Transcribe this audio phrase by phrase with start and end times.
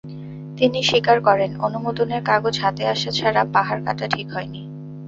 [0.57, 4.61] তিনি স্বীকার করেন, অনুমোদনের কাগজ হাতে আসা ছাড়া পাহাড় কাটা ঠিক হয়নি।